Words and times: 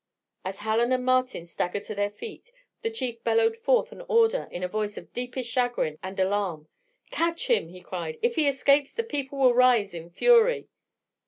As 0.43 0.61
Hallen 0.61 0.91
and 0.91 1.05
Martin 1.05 1.45
staggered 1.45 1.83
to 1.83 1.93
their 1.93 2.09
feet, 2.09 2.51
the 2.81 2.89
Chief 2.89 3.23
bellowed 3.23 3.55
forth 3.55 3.91
an 3.91 4.01
order 4.09 4.47
in 4.51 4.63
a 4.63 4.67
voice 4.67 4.97
of 4.97 5.13
deepest 5.13 5.51
chagrin 5.51 5.99
and 6.01 6.19
alarm: 6.19 6.67
"Catch 7.11 7.51
him!" 7.51 7.67
he 7.67 7.81
cried. 7.81 8.17
"If 8.23 8.33
he 8.33 8.47
escapes, 8.47 8.91
the 8.91 9.03
people 9.03 9.37
will 9.37 9.53
rise 9.53 9.93
in 9.93 10.09
fury." 10.09 10.69